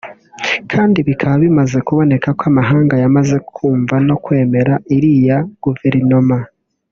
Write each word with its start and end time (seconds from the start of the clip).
kandi 0.71 0.97
bikaba 1.07 1.35
bimaze 1.43 1.77
kuboneka 1.87 2.27
ko 2.39 2.43
amahanga 2.51 2.93
yamaze 3.03 3.35
kwumva 3.53 3.95
no 4.07 4.15
kwemera 4.23 4.73
iriya 4.95 5.37
Guverinoma 5.63 6.37